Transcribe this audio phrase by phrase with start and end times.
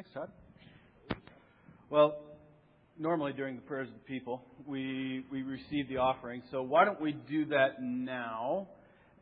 [0.00, 1.18] Thanks, Todd.
[1.90, 2.16] Well,
[2.98, 6.42] normally during the prayers of the people, we, we receive the offering.
[6.50, 8.68] So why don't we do that now?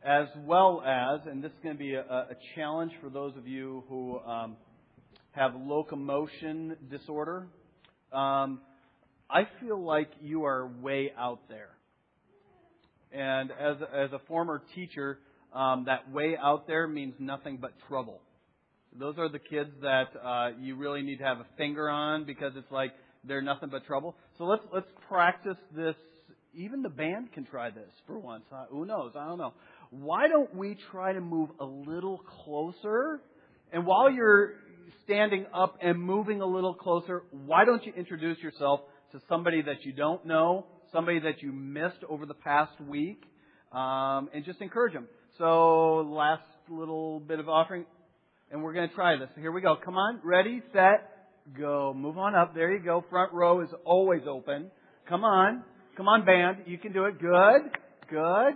[0.05, 3.45] As well as, and this is going to be a, a challenge for those of
[3.45, 4.55] you who um,
[5.31, 7.47] have locomotion disorder.
[8.13, 8.61] Um,
[9.29, 11.71] I feel like you are way out there.
[13.11, 15.19] And as, as a former teacher,
[15.53, 18.21] um, that way out there means nothing but trouble.
[18.97, 22.53] Those are the kids that uh, you really need to have a finger on because
[22.55, 22.91] it's like
[23.23, 24.15] they're nothing but trouble.
[24.37, 25.95] So let's let's practice this.
[26.53, 28.43] Even the band can try this for once.
[28.51, 29.13] Uh, who knows?
[29.15, 29.53] I don't know.
[29.91, 33.21] Why don't we try to move a little closer?
[33.71, 34.53] And while you're
[35.03, 39.83] standing up and moving a little closer, why don't you introduce yourself to somebody that
[39.83, 43.23] you don't know, somebody that you missed over the past week,
[43.71, 45.07] um, and just encourage them.
[45.37, 47.85] So last little bit of offering,
[48.51, 49.29] and we're going to try this.
[49.37, 49.75] Here we go.
[49.83, 51.93] Come on, ready, set, go.
[51.95, 52.53] Move on up.
[52.53, 53.03] There you go.
[53.09, 54.71] Front row is always open.
[55.07, 55.63] Come on,
[55.95, 56.57] come on, band.
[56.65, 57.19] You can do it.
[57.19, 57.71] Good,
[58.09, 58.53] good.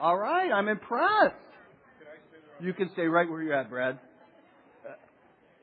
[0.00, 1.36] All right, I'm impressed.
[2.60, 3.98] You can stay right where you're at, Brad.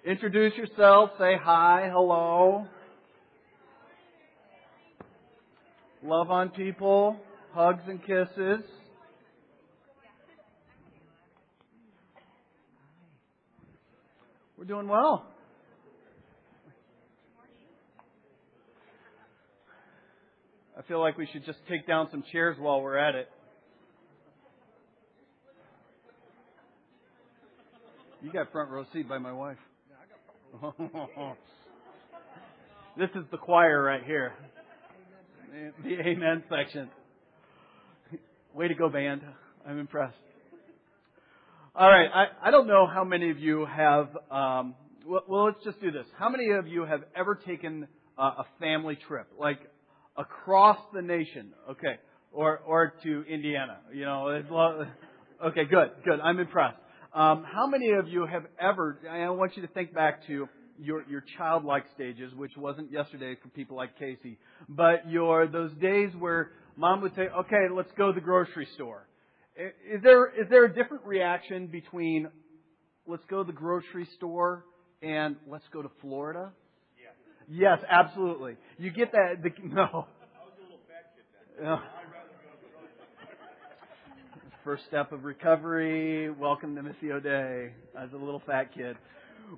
[0.06, 1.12] Introduce yourself.
[1.20, 2.66] Say hi, hello.
[6.04, 7.18] Love on people.
[7.54, 8.64] Hugs and kisses.
[14.62, 15.26] We're doing well.
[20.78, 23.28] I feel like we should just take down some chairs while we're at it.
[28.22, 29.58] You got front row seat by my wife.
[33.00, 34.34] this is the choir right here.
[35.84, 36.88] The amen section.
[38.54, 39.24] Way to go, band.
[39.68, 40.18] I'm impressed.
[41.74, 42.10] All right.
[42.14, 44.76] I, I don't know how many of you have, um,
[45.08, 46.06] well, well, let's just do this.
[46.20, 49.60] How many of you have ever taken uh, a family trip, like
[50.18, 51.54] across the nation?
[51.70, 51.96] Okay.
[52.34, 53.78] Or, or to Indiana.
[53.94, 54.86] You know,
[55.46, 56.20] okay, good, good.
[56.22, 56.78] I'm impressed.
[57.14, 61.06] Um, how many of you have ever, I want you to think back to your,
[61.10, 64.38] your childlike stages, which wasn't yesterday for people like Casey,
[64.68, 69.08] but your, those days where mom would say, okay, let's go to the grocery store.
[69.56, 72.30] Is there, is there a different reaction between
[73.06, 74.66] let's go to the grocery store
[75.02, 76.52] and let's go to Florida?
[76.98, 77.72] Yeah.
[77.76, 78.56] Yes, absolutely.
[78.78, 79.44] You get that.
[79.44, 79.82] The, no.
[79.82, 81.26] I was a little fat kid
[81.60, 81.66] then.
[81.66, 81.80] No.
[84.64, 86.30] First step of recovery.
[86.30, 88.96] Welcome to Missio Dei as a little fat kid.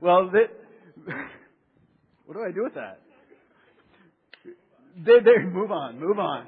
[0.02, 0.50] Well, th-
[2.26, 3.02] what do I do with that?
[4.96, 6.48] They, there, move on, move on.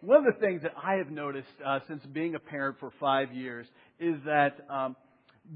[0.00, 3.32] One of the things that I have noticed uh, since being a parent for five
[3.32, 3.66] years
[3.98, 4.94] is that um,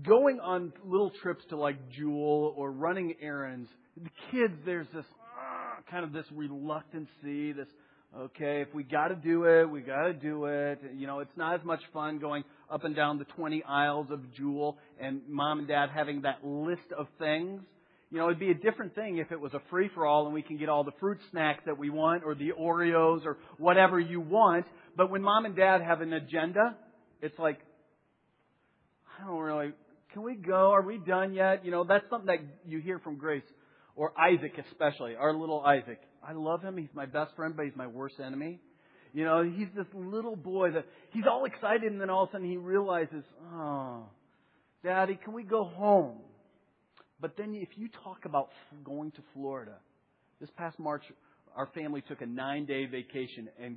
[0.04, 5.88] going on little trips to like Jewel or running errands, the kids there's this uh,
[5.88, 7.68] kind of this reluctancy, this
[8.18, 10.80] okay, if we got to do it, we got to do it.
[10.92, 14.20] You know, it's not as much fun going up and down the 20 aisles of
[14.34, 17.62] Jewel and mom and dad having that list of things.
[18.12, 20.34] You know, it'd be a different thing if it was a free for all and
[20.34, 23.98] we can get all the fruit snacks that we want or the Oreos or whatever
[23.98, 24.66] you want.
[24.94, 26.76] But when mom and dad have an agenda,
[27.22, 27.58] it's like,
[29.18, 29.72] I don't really,
[30.12, 30.72] can we go?
[30.72, 31.64] Are we done yet?
[31.64, 33.44] You know, that's something that you hear from Grace
[33.96, 36.00] or Isaac especially, our little Isaac.
[36.22, 36.76] I love him.
[36.76, 38.60] He's my best friend, but he's my worst enemy.
[39.14, 42.32] You know, he's this little boy that he's all excited and then all of a
[42.32, 43.24] sudden he realizes,
[43.54, 44.04] oh,
[44.84, 46.18] daddy, can we go home?
[47.22, 48.50] But then if you talk about
[48.84, 49.76] going to Florida,
[50.40, 51.04] this past March,
[51.56, 53.76] our family took a nine day vacation and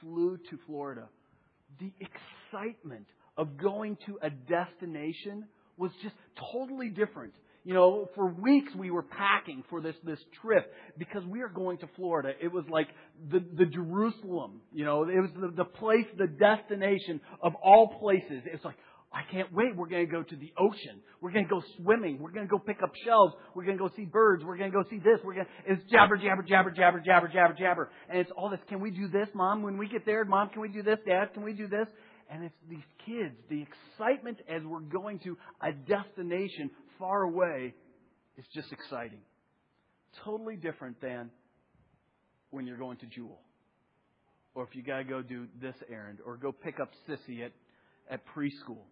[0.00, 1.08] flew to Florida.
[1.78, 3.06] The excitement
[3.36, 5.44] of going to a destination
[5.76, 6.16] was just
[6.52, 7.32] totally different.
[7.62, 11.78] You know, for weeks we were packing for this, this trip because we are going
[11.78, 12.32] to Florida.
[12.42, 12.88] It was like
[13.30, 18.42] the, the Jerusalem, you know, it was the, the place, the destination of all places.
[18.46, 18.76] It's like,
[19.12, 19.74] I can't wait.
[19.76, 21.00] We're going to go to the ocean.
[21.20, 22.20] We're going to go swimming.
[22.20, 23.32] We're going to go pick up shells.
[23.54, 24.44] We're going to go see birds.
[24.44, 25.18] We're going to go see this.
[25.24, 27.90] We're going to, it's jabber, jabber, jabber, jabber, jabber, jabber, jabber.
[28.08, 28.60] And it's all this.
[28.68, 29.62] Can we do this, mom?
[29.62, 30.98] When we get there, mom, can we do this?
[31.04, 31.88] Dad, can we do this?
[32.30, 36.70] And it's these kids, the excitement as we're going to a destination
[37.00, 37.74] far away
[38.38, 39.18] is just exciting.
[40.24, 41.30] Totally different than
[42.50, 43.40] when you're going to Jewel.
[44.54, 47.52] Or if you gotta go do this errand, or go pick up Sissy at,
[48.08, 48.84] at preschool.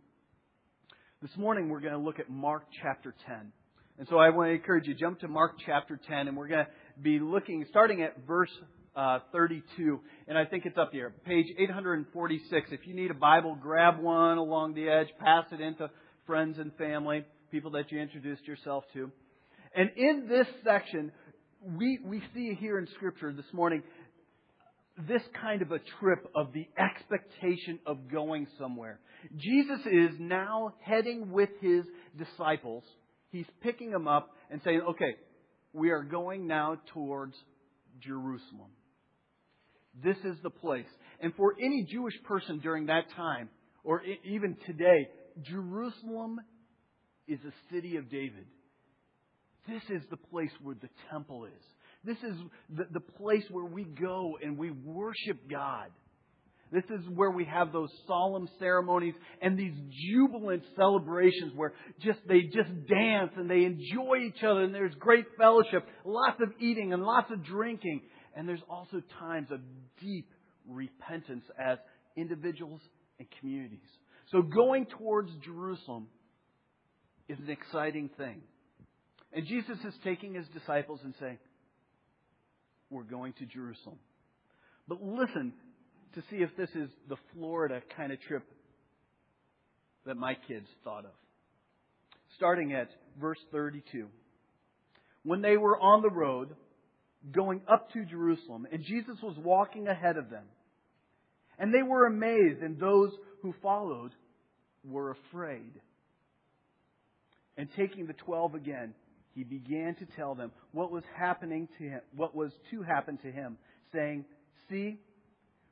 [1.21, 3.51] This morning we're going to look at Mark chapter 10.
[3.99, 6.65] And so I want to encourage you, jump to Mark chapter 10, and we're going
[6.65, 6.71] to
[7.03, 8.53] be looking, starting at verse
[8.95, 9.99] uh, 32.
[10.29, 12.69] And I think it's up here, page 846.
[12.71, 15.91] If you need a Bible, grab one along the edge, pass it into
[16.25, 17.25] friends and family.
[17.51, 19.11] people that you introduced yourself to.
[19.75, 21.11] And in this section,
[21.61, 23.83] we, we see here in Scripture this morning
[25.07, 28.99] this kind of a trip of the expectation of going somewhere.
[29.37, 31.85] Jesus is now heading with his
[32.17, 32.83] disciples.
[33.31, 35.15] He's picking them up and saying, okay,
[35.73, 37.35] we are going now towards
[38.01, 38.71] Jerusalem.
[40.03, 40.87] This is the place.
[41.21, 43.49] And for any Jewish person during that time,
[43.85, 45.09] or even today,
[45.43, 46.41] Jerusalem
[47.27, 48.47] is a city of David.
[49.69, 51.65] This is the place where the temple is.
[52.09, 52.37] This is
[52.75, 55.89] the, the place where we go and we worship God.
[56.73, 59.13] This is where we have those solemn ceremonies
[59.43, 59.75] and these
[60.11, 65.27] jubilant celebrations where just they just dance and they enjoy each other and there's great
[65.39, 68.01] fellowship, lots of eating and lots of drinking.
[68.35, 69.61] And there's also times of
[70.01, 70.31] deep
[70.67, 71.77] repentance as
[72.17, 72.81] individuals
[73.19, 73.89] and communities.
[74.33, 76.07] So going towards Jerusalem
[77.29, 78.41] is an exciting thing.
[79.33, 81.39] And Jesus is taking his disciples and saying,
[82.91, 83.99] We're going to Jerusalem.
[84.87, 85.53] But listen
[86.15, 88.45] to see if this is the Florida kind of trip
[90.07, 91.13] that my kids thought of.
[92.37, 92.89] Starting at
[93.21, 94.07] verse 32.
[95.23, 96.55] When they were on the road
[97.33, 100.45] going up to Jerusalem, and Jesus was walking ahead of them,
[101.59, 103.11] and they were amazed, and those
[103.43, 104.13] who followed
[104.85, 105.73] were afraid.
[107.57, 108.95] And taking the twelve again,
[109.39, 113.31] he began to tell them what was happening to him, what was to happen to
[113.31, 113.57] him,
[113.93, 114.25] saying,
[114.69, 114.99] See,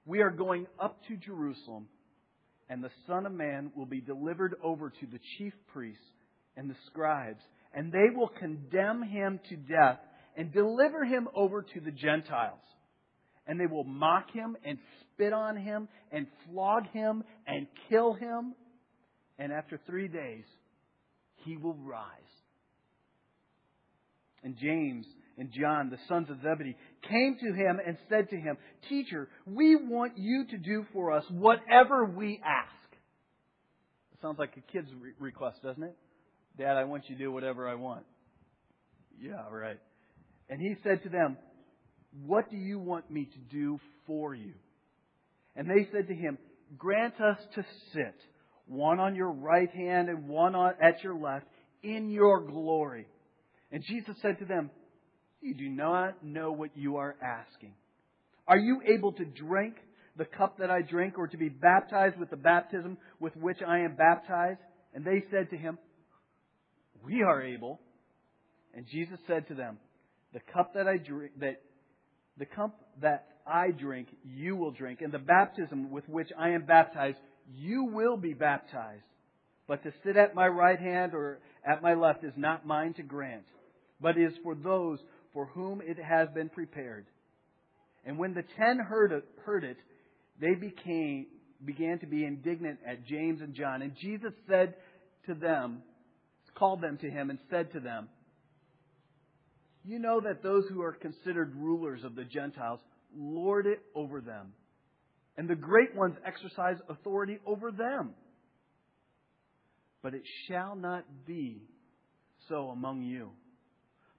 [0.05, 1.89] we are going up to Jerusalem,
[2.71, 6.01] and the Son of Man will be delivered over to the chief priests
[6.57, 7.43] and the scribes,
[7.75, 9.99] and they will condemn him to death
[10.37, 12.61] and deliver him over to the Gentiles.
[13.49, 18.55] And they will mock him and spit on him and flog him and kill him.
[19.41, 20.45] And after three days,
[21.45, 22.26] he will rise.
[24.47, 25.05] And James
[25.39, 26.77] and John, the sons of Zebedee,
[27.11, 28.57] came to him and said to him,
[28.89, 32.93] Teacher, we want you to do for us whatever we ask.
[34.13, 35.97] It sounds like a kid's re- request, doesn't it?
[36.57, 38.05] Dad, I want you to do whatever I want.
[39.21, 39.81] Yeah, right.
[40.49, 41.37] And he said to them,
[42.25, 44.55] What do you want me to do for you?
[45.57, 46.39] And they said to him,
[46.79, 48.15] Grant us to sit,
[48.69, 51.47] one on your right hand and one on, at your left,
[51.83, 53.09] in your glory.
[53.71, 54.71] And Jesus said to them,
[55.41, 57.73] You do not know what you are asking.
[58.49, 59.75] Are you able to drink
[60.17, 63.81] the cup that I drink, or to be baptized with the baptism with which I
[63.81, 64.61] am baptized?
[64.95, 65.79] And they said to him,
[67.05, 67.81] We are able.
[68.75, 69.79] And Jesus said to them,
[70.33, 71.61] The cup that I drink, that
[72.39, 76.67] the cup that I drink, you will drink, and the baptism with which I am
[76.67, 77.19] baptized,
[77.55, 79.03] you will be baptized.
[79.69, 83.03] But to sit at my right hand or at my left is not mine to
[83.03, 83.45] grant,
[84.01, 84.99] but is for those
[85.33, 87.07] for whom it has been prepared.
[88.05, 89.77] And when the ten heard it, heard it
[90.41, 91.27] they became,
[91.65, 93.83] began to be indignant at James and John.
[93.83, 94.75] And Jesus said
[95.27, 95.83] to them,
[96.57, 98.09] called them to him and said to them,
[99.85, 102.81] You know that those who are considered rulers of the Gentiles
[103.17, 104.53] lord it over them,
[105.37, 108.11] and the great ones exercise authority over them.
[110.03, 111.63] But it shall not be
[112.49, 113.31] so among you.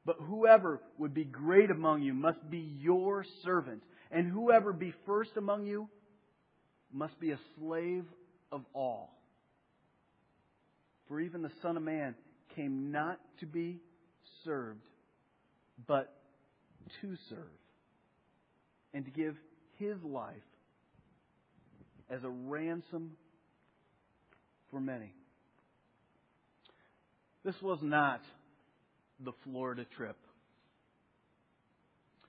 [0.07, 5.31] But whoever would be great among you must be your servant, and whoever be first
[5.35, 5.89] among you
[6.93, 8.05] must be a slave
[8.49, 9.13] of all.
[11.09, 12.15] For even the Son of Man
[12.55, 13.81] came not to be
[14.45, 14.79] served,
[15.87, 16.15] but
[17.01, 17.59] to serve,
[18.93, 19.35] and to give
[19.77, 20.35] his life
[22.09, 23.17] as a ransom
[24.71, 25.13] for many.
[27.43, 28.21] This was not
[29.23, 30.17] the Florida trip.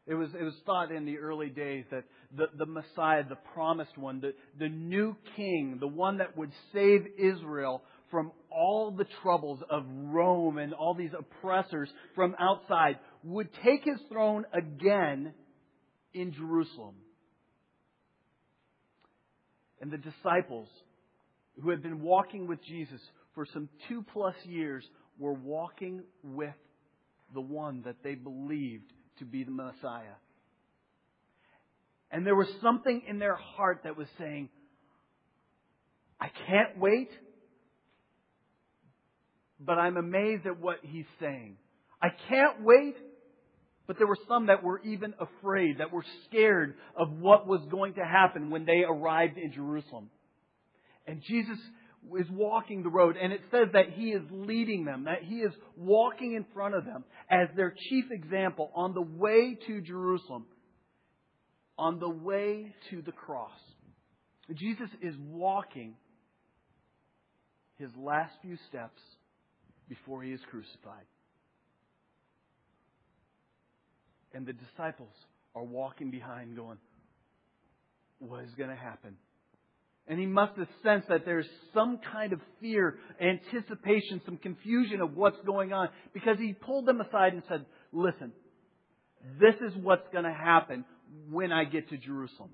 [0.06, 2.04] It was, it was thought in the early days that
[2.34, 7.04] the, the Messiah, the promised one, the, the new king, the one that would save
[7.18, 13.84] Israel from all the troubles of Rome and all these oppressors from outside, would take
[13.84, 15.34] his throne again
[16.14, 16.94] in Jerusalem.
[19.82, 20.68] And the disciples
[21.62, 23.00] who had been walking with Jesus
[23.34, 24.84] for some two plus years
[25.18, 26.54] were walking with
[27.34, 30.16] the one that they believed to be the Messiah.
[32.10, 34.48] And there was something in their heart that was saying,
[36.20, 37.10] I can't wait,
[39.60, 41.56] but I'm amazed at what he's saying.
[42.00, 42.96] I can't wait,
[43.86, 47.94] but there were some that were even afraid, that were scared of what was going
[47.94, 50.10] to happen when they arrived in Jerusalem.
[51.06, 51.58] And Jesus
[52.18, 55.52] is walking the road, and it says that he is leading them, that he is
[55.76, 60.46] walking in front of them as their chief example on the way to Jerusalem,
[61.76, 63.50] on the way to the cross.
[64.54, 65.94] Jesus is walking
[67.76, 69.00] his last few steps
[69.88, 71.04] before he is crucified.
[74.34, 75.12] And the disciples
[75.54, 76.78] are walking behind, going,
[78.18, 79.16] What is going to happen?
[80.08, 85.14] And he must have sensed that there's some kind of fear, anticipation, some confusion of
[85.14, 88.32] what's going on because he pulled them aside and said, Listen,
[89.40, 90.84] this is what's going to happen
[91.30, 92.50] when I get to Jerusalem.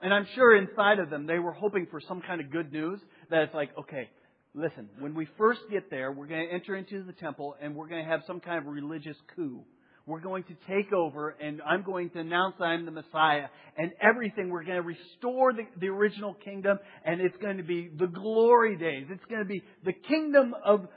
[0.00, 3.00] And I'm sure inside of them they were hoping for some kind of good news
[3.30, 4.08] that it's like, okay,
[4.54, 7.88] listen, when we first get there, we're going to enter into the temple and we're
[7.88, 9.64] going to have some kind of religious coup
[10.08, 14.48] we're going to take over and I'm going to announce I'm the Messiah and everything.
[14.48, 18.76] We're going to restore the, the original kingdom and it's going to be the glory
[18.76, 19.06] days.
[19.10, 20.88] It's going to be the kingdom of,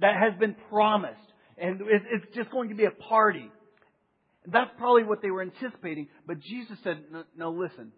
[0.00, 1.20] that has been promised.
[1.58, 3.50] And it's just going to be a party.
[4.46, 6.08] That's probably what they were anticipating.
[6.26, 7.92] But Jesus said, no, no listen.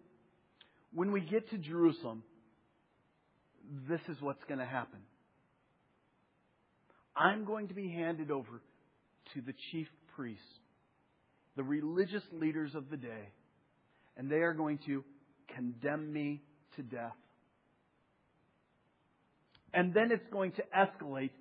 [0.93, 2.23] When we get to Jerusalem,
[3.89, 4.99] this is what's going to happen.
[7.15, 8.61] I'm going to be handed over
[9.33, 10.43] to the chief priests
[11.57, 13.33] the religious leaders of the day,
[14.15, 15.03] and they are going to
[15.53, 16.41] condemn me
[16.75, 17.15] to death.
[19.73, 21.31] And then it's going to escalate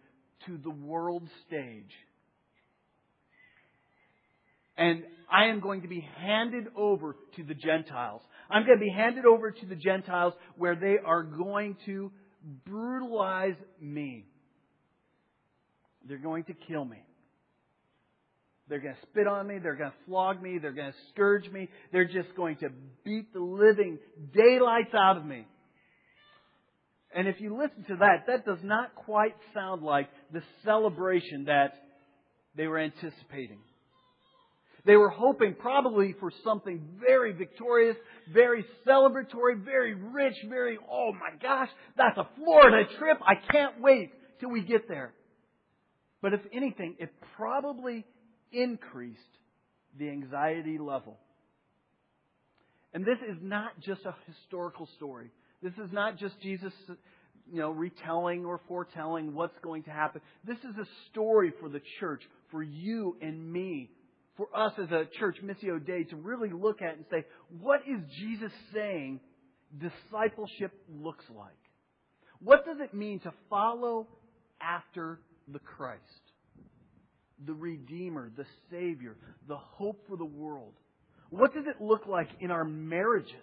[0.47, 1.93] to the world stage.
[4.79, 8.23] And I am going to be handed over to the Gentiles.
[8.51, 12.11] I'm going to be handed over to the Gentiles where they are going to
[12.65, 14.27] brutalize me.
[16.09, 17.03] They're going to kill me.
[18.69, 19.59] They're going to spit on me.
[19.63, 20.59] They're going to flog me.
[20.59, 21.69] They're going to scourge me.
[21.93, 22.69] They're just going to
[23.05, 23.99] beat the living
[24.35, 25.47] daylights out of me.
[27.15, 31.75] And if you listen to that, that does not quite sound like the celebration that
[32.57, 33.61] they were anticipating.
[34.85, 37.97] They were hoping probably for something very victorious,
[38.33, 43.19] very celebratory, very rich, very, oh my gosh, that's a Florida trip.
[43.27, 45.13] I can't wait till we get there.
[46.23, 48.05] But if anything, it probably
[48.57, 49.21] increased
[49.99, 51.19] the anxiety level.
[52.93, 55.31] And this is not just a historical story.
[55.63, 56.73] This is not just Jesus,
[57.53, 60.21] you know, retelling or foretelling what's going to happen.
[60.47, 63.91] This is a story for the church, for you and me,
[64.37, 67.25] for us as a church, Missio Dei, to really look at and say,
[67.61, 69.21] what is Jesus saying
[69.79, 71.53] discipleship looks like?
[72.41, 74.07] What does it mean to follow
[74.61, 76.01] after the Christ?
[77.45, 79.17] The Redeemer, the Savior,
[79.49, 80.73] the hope for the world?
[81.31, 83.35] What does it look like in our marriages,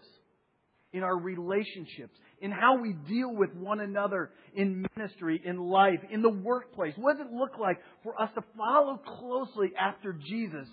[0.94, 6.22] in our relationships, in how we deal with one another in ministry, in life, in
[6.22, 6.94] the workplace?
[6.98, 10.68] What does it look like for us to follow closely after Jesus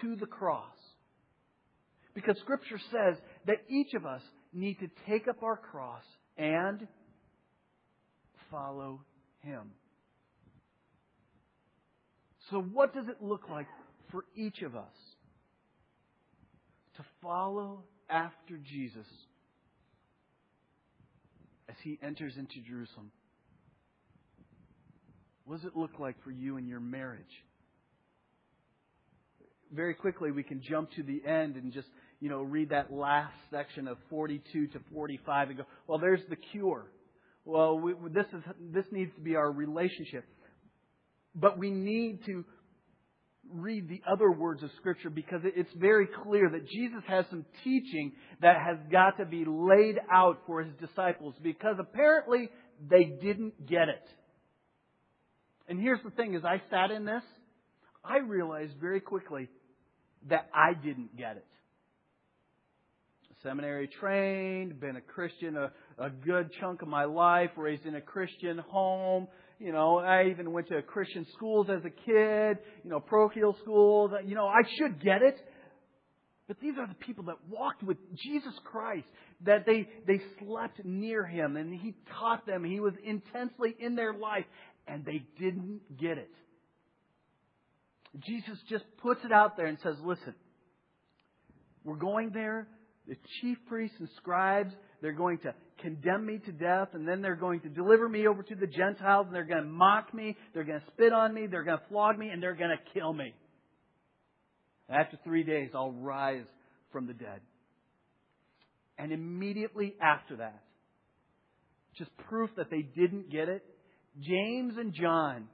[0.00, 0.66] to the cross?
[2.14, 3.16] Because Scripture says
[3.46, 6.02] that each of us need to take up our cross
[6.36, 6.86] and
[8.50, 9.00] follow
[9.42, 9.70] Him.
[12.50, 13.66] So, what does it look like
[14.10, 14.92] for each of us
[16.96, 19.06] to follow after Jesus
[21.68, 23.12] as he enters into Jerusalem?
[25.44, 27.22] What does it look like for you in your marriage?
[29.72, 31.86] Very quickly, we can jump to the end and just,
[32.20, 36.36] you know, read that last section of 42 to 45 and go, well, there's the
[36.36, 36.86] cure.
[37.44, 38.42] Well, we, this is
[38.72, 40.24] this needs to be our relationship.
[41.34, 42.44] But we need to
[43.52, 48.12] read the other words of Scripture because it's very clear that Jesus has some teaching
[48.40, 52.48] that has got to be laid out for his disciples because apparently
[52.88, 54.06] they didn't get it.
[55.68, 57.22] And here's the thing as I sat in this,
[58.04, 59.48] I realized very quickly
[60.28, 61.46] that I didn't get it.
[63.42, 68.00] Seminary trained, been a Christian a, a good chunk of my life, raised in a
[68.00, 69.28] Christian home,
[69.60, 74.10] you know, I even went to Christian schools as a kid, you know, parochial schools.
[74.24, 75.36] You know, I should get it.
[76.48, 79.06] But these are the people that walked with Jesus Christ,
[79.44, 82.64] that they, they slept near him and he taught them.
[82.64, 84.46] He was intensely in their life
[84.88, 86.30] and they didn't get it.
[88.26, 90.34] Jesus just puts it out there and says, listen,
[91.84, 92.66] we're going there.
[93.06, 97.36] The chief priests and scribes, they're going to condemn me to death, and then they're
[97.36, 100.64] going to deliver me over to the Gentiles, and they're going to mock me, they're
[100.64, 103.12] going to spit on me, they're going to flog me, and they're going to kill
[103.12, 103.34] me.
[104.88, 106.44] After three days, I'll rise
[106.92, 107.40] from the dead.
[108.98, 110.62] And immediately after that,
[111.96, 113.64] just proof that they didn't get it,
[114.20, 115.48] James and John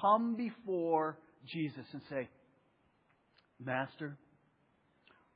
[0.00, 2.28] come before Jesus and say,
[3.58, 4.16] Master,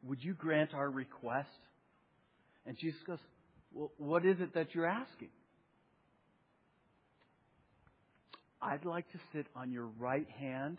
[0.03, 1.49] would you grant our request?
[2.67, 3.19] And Jesus goes,
[3.73, 5.29] Well, what is it that you're asking?
[8.61, 10.79] I'd like to sit on your right hand.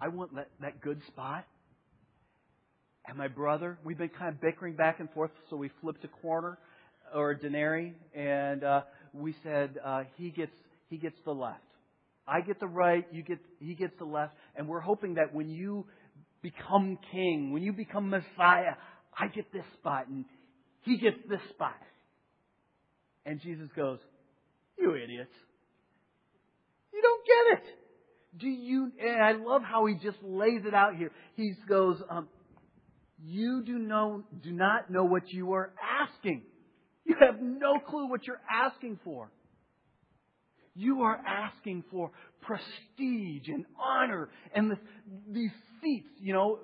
[0.00, 1.44] I want that, that good spot.
[3.06, 6.08] And my brother, we've been kind of bickering back and forth, so we flipped a
[6.08, 6.58] corner
[7.14, 8.80] or a denary, and uh,
[9.12, 10.52] we said uh, he gets
[10.88, 11.60] he gets the left.
[12.26, 15.50] I get the right, you get he gets the left, and we're hoping that when
[15.50, 15.84] you
[16.42, 18.74] become king, when you become Messiah,
[19.18, 20.24] I get this spot and
[20.84, 21.76] he gets this spot.
[23.26, 23.98] And Jesus goes,
[24.78, 25.34] "You idiots!
[26.92, 27.78] You don't get it.
[28.38, 31.10] Do you?" And I love how he just lays it out here.
[31.34, 32.28] He goes, um,
[33.18, 35.72] "You do know do not know what you are
[36.02, 36.42] asking.
[37.04, 39.30] You have no clue what you're asking for."
[40.76, 42.10] You are asking for
[42.42, 44.78] prestige and honor and this,
[45.30, 46.58] these seats, you know,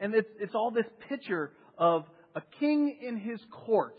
[0.00, 3.98] and it's, it's all this picture of a king in his court.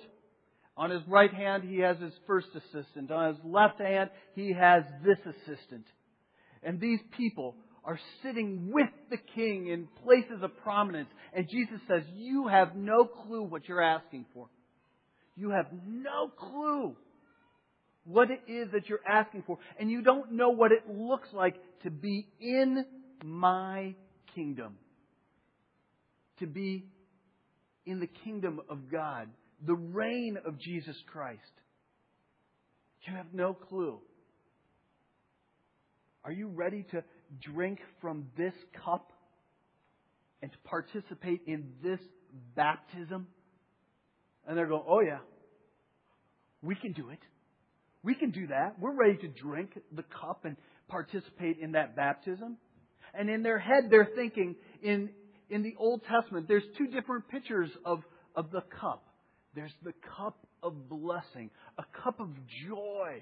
[0.77, 3.09] On his right hand, he has his first assistant.
[3.09, 5.85] On his left hand, he has this assistant.
[6.61, 11.09] And these people are sitting with the king in places of prominence.
[11.33, 14.47] And Jesus says, You have no clue what you're asking for.
[15.37, 16.95] You have no clue
[18.05, 19.59] what it is that you're asking for.
[19.79, 22.85] And you don't know what it looks like to be in
[23.23, 23.95] my
[24.33, 24.77] kingdom.
[26.39, 26.85] To be
[27.85, 29.29] in the kingdom of God,
[29.65, 31.41] the reign of Jesus Christ.
[33.07, 33.99] You have no clue.
[36.23, 37.03] Are you ready to
[37.53, 39.11] drink from this cup
[40.41, 41.99] and to participate in this
[42.55, 43.27] baptism?
[44.47, 45.19] And they're going, oh yeah,
[46.63, 47.19] we can do it.
[48.03, 48.79] We can do that.
[48.79, 52.57] We're ready to drink the cup and participate in that baptism.
[53.13, 55.09] And in their head, they're thinking in,
[55.50, 58.03] in the Old Testament, there's two different pictures of,
[58.36, 59.05] of the cup.
[59.53, 62.29] There's the cup of blessing, a cup of
[62.68, 63.22] joy,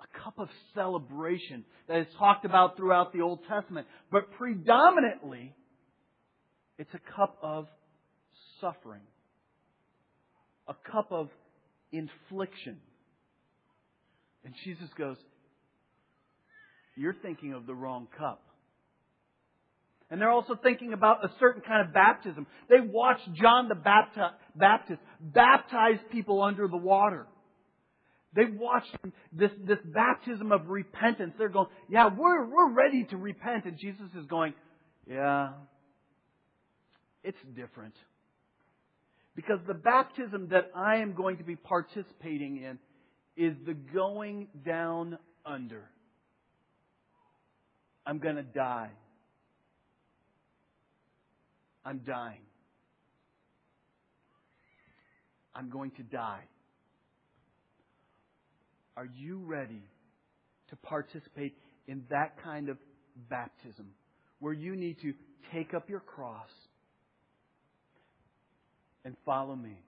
[0.00, 3.86] a cup of celebration that is talked about throughout the Old Testament.
[4.10, 5.54] But predominantly,
[6.78, 7.66] it's a cup of
[8.60, 9.02] suffering,
[10.66, 11.28] a cup of
[11.92, 12.78] infliction.
[14.44, 15.16] And Jesus goes,
[16.96, 18.42] You're thinking of the wrong cup.
[20.10, 22.46] And they're also thinking about a certain kind of baptism.
[22.68, 27.26] They watched John the Baptist baptize people under the water.
[28.34, 28.94] They watched
[29.32, 31.34] this, this baptism of repentance.
[31.38, 33.64] They're going, yeah, we're, we're ready to repent.
[33.64, 34.54] And Jesus is going,
[35.06, 35.50] yeah,
[37.22, 37.94] it's different.
[39.34, 42.78] Because the baptism that I am going to be participating in
[43.36, 45.84] is the going down under.
[48.06, 48.90] I'm going to die.
[51.88, 52.42] I'm dying.
[55.54, 56.42] I'm going to die.
[58.94, 59.82] Are you ready
[60.68, 61.54] to participate
[61.86, 62.76] in that kind of
[63.30, 63.86] baptism
[64.38, 65.14] where you need to
[65.50, 66.50] take up your cross
[69.06, 69.78] and follow me?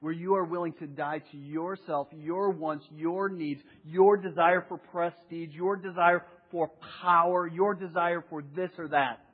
[0.00, 4.76] where you are willing to die to yourself, your wants, your needs, your desire for
[4.76, 6.70] prestige, your desire for
[7.02, 9.25] power, your desire for this or that.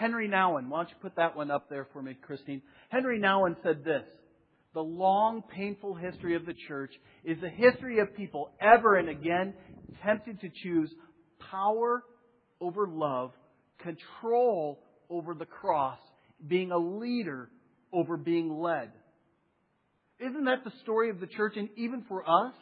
[0.00, 2.62] Henry Nouwen, why don't you put that one up there for me, Christine?
[2.88, 4.02] Henry Nouwen said this
[4.72, 6.90] The long, painful history of the church
[7.22, 9.52] is the history of people ever and again
[10.02, 10.90] tempted to choose
[11.50, 12.02] power
[12.62, 13.32] over love,
[13.78, 15.98] control over the cross,
[16.48, 17.50] being a leader
[17.92, 18.92] over being led.
[20.18, 22.54] Isn't that the story of the church and even for us?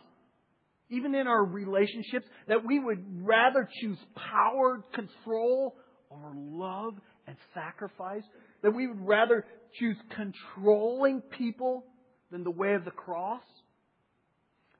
[0.91, 5.77] Even in our relationships, that we would rather choose power, control
[6.11, 6.95] over love
[7.29, 8.25] and sacrifice?
[8.63, 9.45] That we would rather
[9.79, 11.85] choose controlling people
[12.33, 13.43] than the way of the cross?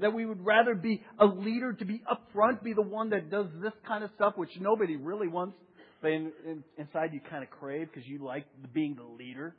[0.01, 3.47] That we would rather be a leader to be upfront, be the one that does
[3.63, 5.57] this kind of stuff, which nobody really wants,
[6.01, 9.55] but in, in, inside you kind of crave because you like being the leader,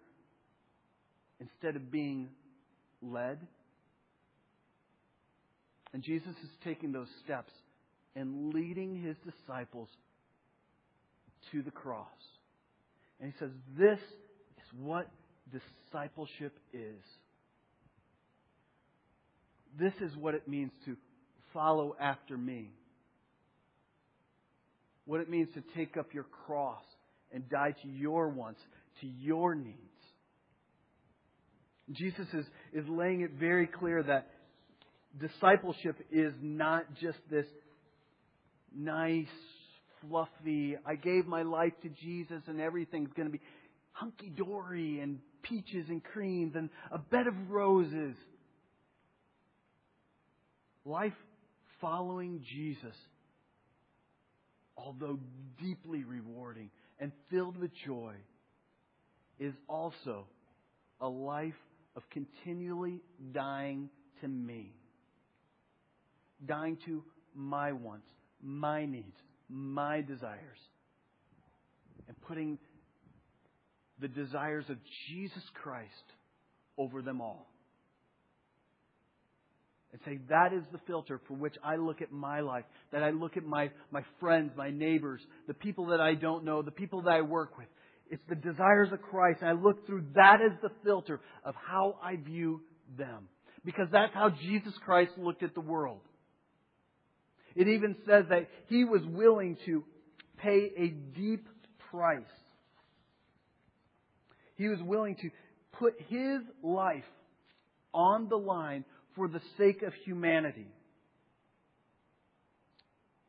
[1.40, 2.30] instead of being
[3.02, 3.40] led.
[5.94, 7.52] And Jesus is taking those steps
[8.16, 9.90] and leading his disciples
[11.52, 12.08] to the cross.
[13.20, 15.10] And he says, This is what
[15.52, 17.04] discipleship is.
[19.78, 20.96] This is what it means to
[21.54, 22.72] follow after me.
[25.06, 26.84] What it means to take up your cross
[27.32, 28.60] and die to your wants,
[29.02, 29.78] to your needs.
[31.92, 34.28] Jesus is, is laying it very clear that
[35.20, 37.48] discipleship is not just this
[38.76, 39.26] nice,
[40.02, 43.42] fluffy, I gave my life to Jesus and everything's going to be
[43.92, 48.16] hunky dory and peaches and creams and a bed of roses.
[50.86, 51.14] Life
[51.82, 52.96] following Jesus,
[54.78, 55.20] although
[55.62, 58.14] deeply rewarding and filled with joy,
[59.40, 60.26] is also
[61.02, 61.54] a life
[61.96, 63.90] of continually dying
[64.22, 64.74] to me,
[66.46, 67.04] dying to
[67.36, 68.08] my wants,
[68.42, 69.16] my needs,
[69.50, 70.60] my desires,
[72.08, 72.58] and putting
[74.00, 75.94] the desires of Jesus Christ
[76.78, 77.50] over them all.
[79.92, 83.10] And say, that is the filter for which I look at my life, that I
[83.10, 87.02] look at my, my friends, my neighbors, the people that I don't know, the people
[87.04, 87.68] that I work with.
[88.12, 89.40] It's the desires of Christ.
[89.42, 92.62] And I look through that as the filter of how I view
[92.98, 93.28] them.
[93.66, 96.02] Because that's how Jesus Christ looked at the world.
[97.56, 99.84] It even says that he was willing to
[100.38, 101.48] pay a deep
[101.92, 102.22] price.
[104.56, 105.30] He was willing to
[105.74, 107.04] put his life
[107.94, 108.86] on the line
[109.16, 110.68] for the sake of humanity.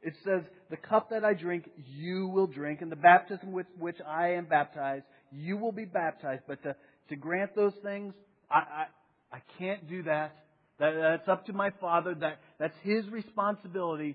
[0.03, 3.99] It says, The cup that I drink, you will drink, and the baptism with which
[4.07, 6.43] I am baptized, you will be baptized.
[6.47, 6.75] But to,
[7.11, 8.15] to grant those things,
[8.51, 8.85] I, I,
[9.33, 10.37] I can't do that.
[10.79, 10.93] that.
[10.95, 12.15] That's up to my Father.
[12.15, 14.15] That, that's His responsibility.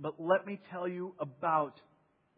[0.00, 1.74] But let me tell you about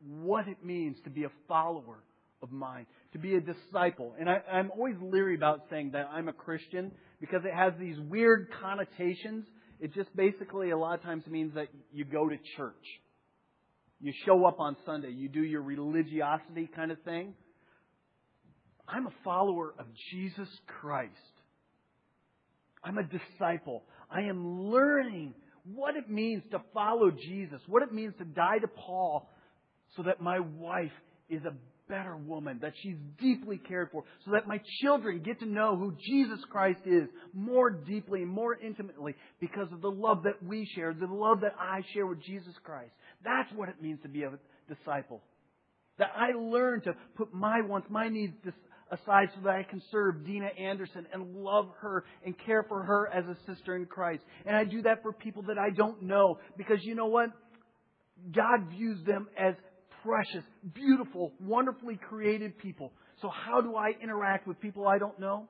[0.04, 2.02] what it means to be a follower
[2.42, 4.14] of mine, to be a disciple.
[4.18, 7.96] And I, I'm always leery about saying that I'm a Christian because it has these
[8.00, 9.46] weird connotations
[9.82, 12.84] it just basically a lot of times means that you go to church.
[14.00, 15.10] You show up on Sunday.
[15.10, 17.34] You do your religiosity kind of thing.
[18.88, 20.48] I'm a follower of Jesus
[20.80, 21.10] Christ.
[22.84, 23.82] I'm a disciple.
[24.12, 28.68] I am learning what it means to follow Jesus, what it means to die to
[28.68, 29.28] Paul
[29.96, 30.92] so that my wife
[31.28, 31.54] is a
[31.88, 35.94] better woman, that she's deeply cared for, so that my children get to know who
[36.08, 40.94] Jesus Christ is more deeply and more intimately because of the love that we share,
[40.94, 42.92] the love that I share with Jesus Christ.
[43.24, 44.30] That's what it means to be a
[44.68, 45.20] disciple.
[45.98, 48.32] That I learn to put my wants, my needs
[48.92, 53.08] aside so that I can serve Dina Anderson and love her and care for her
[53.08, 54.22] as a sister in Christ.
[54.44, 57.30] And I do that for people that I don't know because you know what?
[58.30, 59.54] God views them as
[60.04, 62.92] precious, beautiful, wonderfully created people.
[63.20, 65.48] So how do I interact with people I don't know?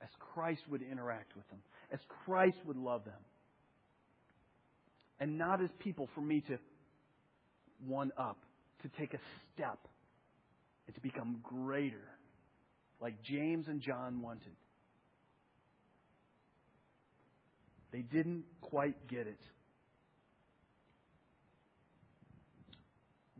[0.00, 1.58] As Christ would interact with them,
[1.92, 3.14] as Christ would love them.
[5.18, 6.58] And not as people for me to
[7.84, 8.38] one up,
[8.82, 9.18] to take a
[9.52, 9.78] step,
[10.86, 12.04] and to become greater,
[13.00, 14.56] like James and John wanted.
[17.92, 19.40] They didn't quite get it.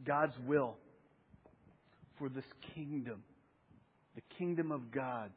[0.04, 0.76] God's will
[2.18, 2.44] for this
[2.74, 3.22] kingdom,
[4.14, 5.30] the kingdom of God,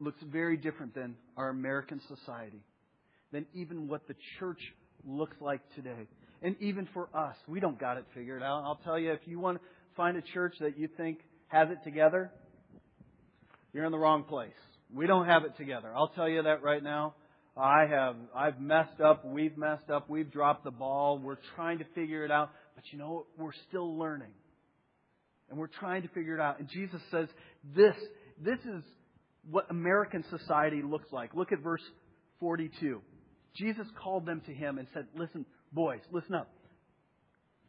[0.00, 2.62] looks very different than our American society,
[3.32, 4.60] than even what the church
[5.06, 6.08] looks like today.
[6.42, 8.64] And even for us, we don't got it figured out.
[8.64, 9.64] I'll tell you, if you want to
[9.96, 12.30] find a church that you think has it together,
[13.74, 14.52] you're in the wrong place.
[14.92, 15.92] We don't have it together.
[15.94, 17.14] I'll tell you that right now.
[17.56, 21.84] I have, I've messed up, we've messed up, we've dropped the ball, we're trying to
[21.94, 22.50] figure it out.
[22.74, 23.24] But you know, what?
[23.36, 24.32] we're still learning.
[25.50, 26.58] And we're trying to figure it out.
[26.58, 27.28] And Jesus says,
[27.76, 27.94] this,
[28.42, 28.82] this is
[29.50, 31.34] what American society looks like.
[31.34, 31.82] Look at verse
[32.40, 33.00] 42.
[33.56, 36.50] Jesus called them to him and said, Listen, boys, listen up.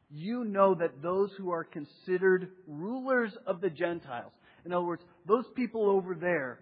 [0.10, 4.32] You know that those who are considered rulers of the Gentiles,
[4.66, 6.60] in other words, those people over there,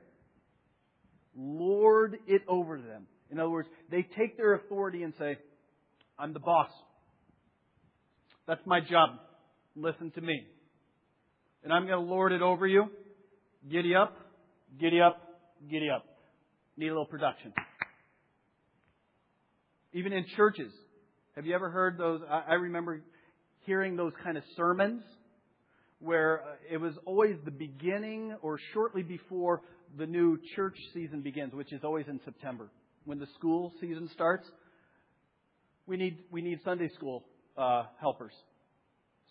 [1.35, 3.07] lord it over them.
[3.31, 5.37] In other words, they take their authority and say,
[6.19, 6.69] I'm the boss.
[8.45, 9.11] That's my job.
[9.75, 10.45] Listen to me.
[11.63, 12.85] And I'm going to lord it over you.
[13.71, 14.15] Giddy up,
[14.79, 15.17] giddy up,
[15.71, 16.05] giddy up.
[16.75, 17.53] Need a little production.
[19.93, 20.71] Even in churches.
[21.35, 22.21] Have you ever heard those?
[22.29, 23.01] I remember
[23.61, 25.01] hearing those kind of sermons
[26.03, 29.61] where uh, it was always the beginning or shortly before
[29.97, 32.69] the new church season begins, which is always in September.
[33.05, 34.45] When the school season starts,
[35.85, 37.23] we need, we need Sunday school
[37.57, 38.33] uh, helpers.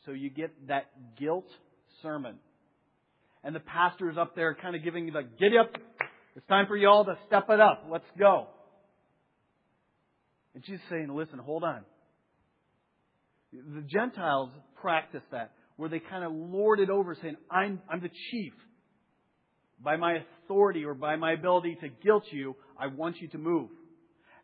[0.07, 0.87] So you get that
[1.19, 1.49] guilt
[2.03, 2.37] sermon.
[3.45, 5.73] And the pastor is up there kind of giving you the, get up.
[6.37, 7.87] It's time for y'all to step it up.
[7.91, 8.47] Let's go.
[10.55, 11.83] And she's saying, listen, hold on.
[13.53, 15.53] The Gentiles practice that,
[15.83, 18.53] where they kind of lord it over, saying, I'm, I'm the chief.
[19.83, 23.69] by my authority or by my ability to guilt you, I want you to move.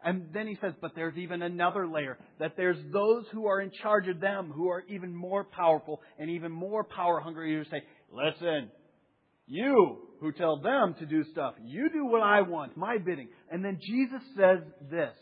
[0.04, 3.70] And then he says, but there's even another layer, that there's those who are in
[3.82, 7.82] charge of them who are even more powerful and even more power hungry who say,
[8.12, 8.70] listen,
[9.46, 13.28] you who tell them to do stuff, you do what I want, my bidding.
[13.50, 15.14] And then Jesus says this,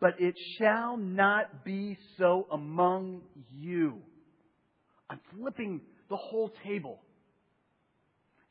[0.00, 3.22] but it shall not be so among
[3.54, 4.00] you.
[5.10, 7.00] I'm flipping the whole table.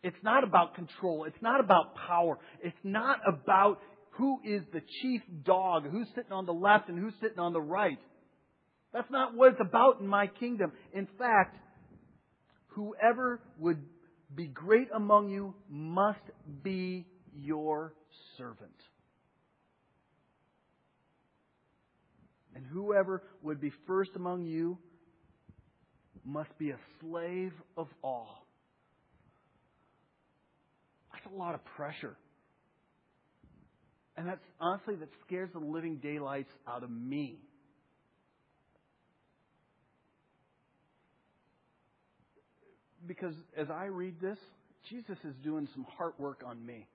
[0.04, 1.24] It's not about control.
[1.26, 2.38] It's not about power.
[2.62, 3.80] It's not about
[4.12, 7.62] who is the chief dog, who's sitting on the left and who's sitting on the
[7.62, 8.00] right.
[8.94, 10.74] That's not what it's about in my kingdom.
[10.94, 11.58] In fact,
[12.68, 13.82] whoever would
[14.36, 16.20] be great among you must
[16.64, 17.94] be your
[18.38, 18.72] servant.
[22.56, 24.78] And whoever would be first among you
[26.26, 28.46] must be a slave of all.
[31.14, 32.16] That's a lot of pressure.
[34.18, 37.40] And that's honestly, that scares the living daylights out of me.
[43.08, 44.38] Because as I read this,
[44.90, 46.86] Jesus is doing some heart work on me.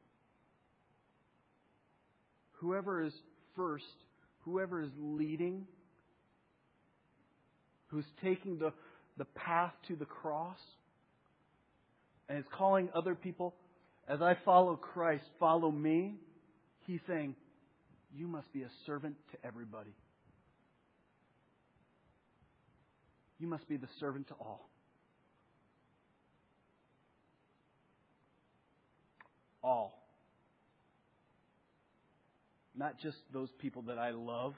[2.53, 3.13] Whoever is
[3.57, 3.85] first,
[4.45, 5.67] whoever is leading,
[7.87, 8.73] who's taking the,
[9.17, 10.59] the path to the cross,
[12.29, 13.55] and is calling other people,
[14.09, 16.15] as I follow Christ, follow me,
[16.87, 17.35] he's saying,
[18.17, 19.95] you must be a servant to everybody.
[23.39, 24.69] You must be the servant to all.
[29.63, 30.03] All.
[32.77, 34.55] Not just those people that I love,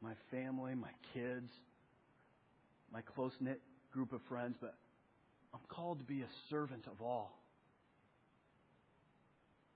[0.00, 1.50] my family, my kids,
[2.92, 3.60] my close knit
[3.92, 4.74] group of friends, but
[5.52, 7.38] I'm called to be a servant of all.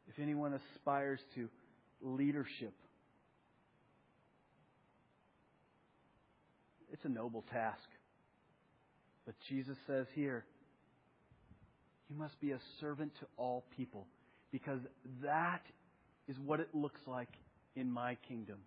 [0.09, 1.49] If anyone aspires to
[2.03, 2.75] leadership,
[6.93, 7.79] it's a noble task.
[9.25, 10.45] But Jesus says here,
[12.11, 14.07] you must be a servant to all people
[14.51, 14.81] because
[15.23, 15.63] that
[16.29, 17.31] is what it looks like
[17.75, 18.59] in my kingdom.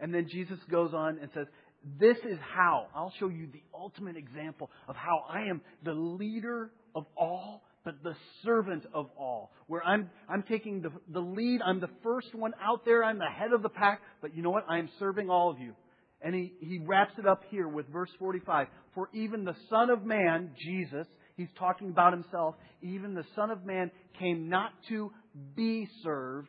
[0.00, 1.46] And then Jesus goes on and says,
[1.84, 2.86] This is how.
[2.94, 8.02] I'll show you the ultimate example of how I am the leader of all, but
[8.02, 8.14] the
[8.44, 9.52] servant of all.
[9.66, 13.26] Where I'm, I'm taking the, the lead, I'm the first one out there, I'm the
[13.26, 14.66] head of the pack, but you know what?
[14.68, 15.74] I am serving all of you.
[16.20, 18.66] And he, he wraps it up here with verse 45.
[18.94, 23.64] For even the Son of Man, Jesus, he's talking about himself, even the Son of
[23.64, 25.12] Man came not to
[25.54, 26.48] be served,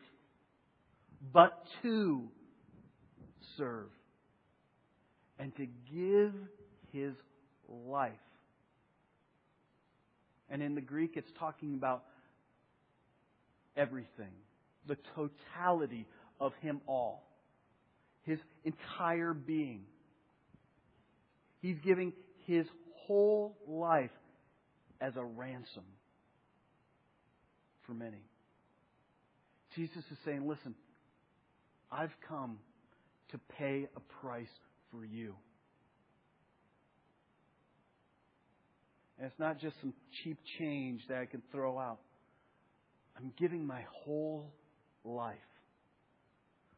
[1.32, 1.52] but
[1.84, 2.24] to
[3.58, 3.90] serve
[5.40, 6.34] and to give
[6.92, 7.14] his
[7.68, 8.12] life.
[10.50, 12.04] And in the Greek, it's talking about
[13.78, 14.34] everything,
[14.88, 16.06] the totality
[16.40, 17.24] of him all,
[18.24, 19.84] his entire being.
[21.62, 22.14] He's giving
[22.46, 22.66] his
[23.06, 24.12] whole life
[25.00, 25.84] as a ransom
[27.86, 28.22] for many.
[29.76, 30.76] Jesus is saying, listen,
[31.92, 32.58] I've come
[33.32, 34.48] to pay a price
[34.92, 35.36] for you.
[39.18, 42.00] And it's not just some cheap change that I can throw out.
[43.18, 44.54] I'm giving my whole
[45.04, 45.36] life.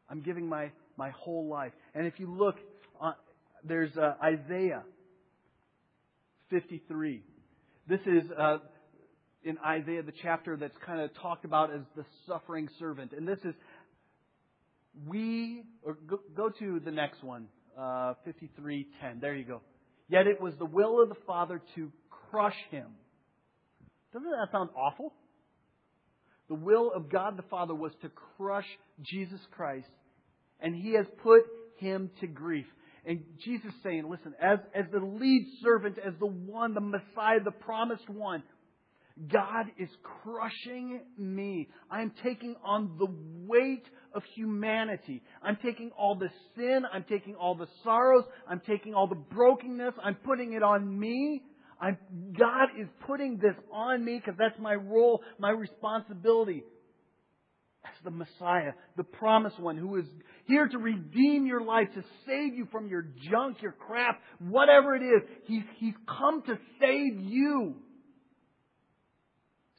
[0.08, 1.72] I'm giving my, my whole life.
[1.94, 2.56] And if you look,
[3.00, 3.12] uh,
[3.64, 4.82] there's uh, Isaiah
[6.50, 7.22] 53.
[7.88, 8.58] This is uh,
[9.44, 13.12] in Isaiah, the chapter that's kind of talked about as the suffering servant.
[13.12, 13.54] And this is,
[15.06, 17.46] we, or go, go to the next one,
[17.78, 19.20] uh, 53.10.
[19.20, 19.60] There you go.
[20.08, 21.90] Yet it was the will of the Father to
[22.30, 22.86] crush him.
[24.12, 25.12] Doesn't that sound awful?
[26.48, 28.66] The will of God the Father was to crush
[29.02, 29.88] Jesus Christ,
[30.60, 31.44] and he has put
[31.76, 32.66] him to grief.
[33.04, 37.50] And Jesus saying, listen, as, as the lead servant, as the one, the Messiah, the
[37.50, 38.42] promised one,
[39.28, 41.68] God is crushing me.
[41.90, 43.06] I'm taking on the
[43.46, 45.22] weight of humanity.
[45.42, 46.82] I'm taking all the sin.
[46.92, 48.24] I'm taking all the sorrows.
[48.48, 49.94] I'm taking all the brokenness.
[50.02, 51.42] I'm putting it on me.
[51.80, 51.98] I'm,
[52.38, 56.64] God is putting this on me because that's my role, my responsibility
[57.84, 60.06] as the Messiah, the promised one who is
[60.46, 65.02] here to redeem your life, to save you from your junk, your crap, whatever it
[65.02, 65.22] is.
[65.46, 67.74] He's, he's come to save you.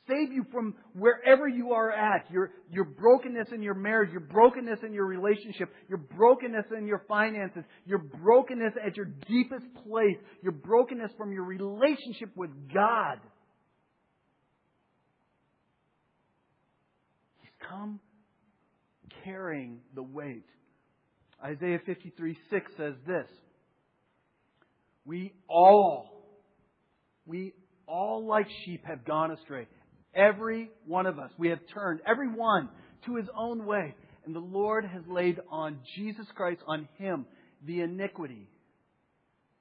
[0.08, 2.30] Save you from wherever you are at.
[2.30, 7.04] Your, your brokenness in your marriage, your brokenness in your relationship, your brokenness in your
[7.08, 13.20] finances, your brokenness at your deepest place, your brokenness from your relationship with God.
[17.40, 18.02] He's come
[19.24, 20.46] carrying the weight.
[21.44, 23.28] Isaiah 53 6 says this
[25.06, 26.26] We all,
[27.26, 27.54] we
[27.88, 29.68] all like sheep have gone astray.
[30.16, 32.70] Every one of us, we have turned, every one,
[33.06, 33.96] to his own way.
[34.26, 37.26] And the Lord has laid on Jesus Christ, on him,
[37.66, 38.48] the iniquity,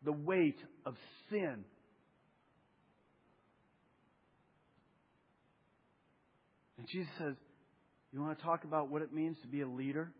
[0.04, 0.94] the weight of
[1.30, 1.64] sin.
[6.78, 7.34] And Jesus says,
[8.12, 10.12] You want to talk about what it means to be a leader?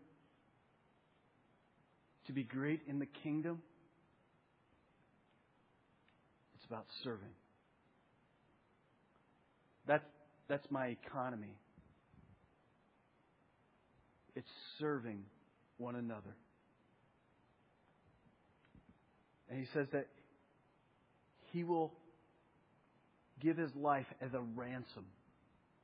[2.27, 3.61] To be great in the kingdom?
[6.55, 7.33] It's about serving.
[9.85, 10.05] That's,
[10.47, 11.55] that's my economy.
[14.35, 15.23] It's serving
[15.77, 16.35] one another.
[19.49, 20.07] And he says that
[21.51, 21.93] he will
[23.39, 25.05] give his life as a ransom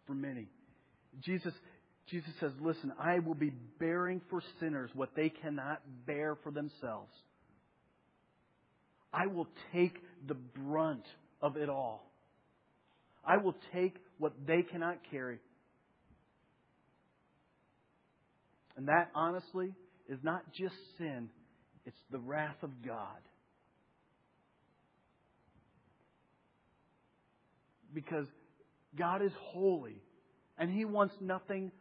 [0.08, 0.48] for many.
[1.22, 1.54] Jesus,
[2.10, 7.14] Jesus says, Listen, I will be bearing for sinners what they cannot bear for themselves.
[9.14, 11.06] I will take the brunt
[11.42, 12.12] of it all.
[13.26, 15.40] I will take what they cannot carry.
[18.78, 19.74] And that, honestly,
[20.08, 21.30] is not just sin,
[21.86, 23.18] it's the wrath of God.
[27.94, 28.28] Because
[28.98, 30.02] God is holy,
[30.58, 31.72] and He wants nothing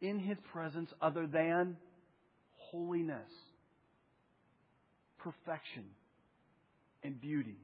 [0.00, 1.76] in His presence other than
[2.56, 3.30] holiness,
[5.18, 5.84] perfection,
[7.02, 7.56] and beauty.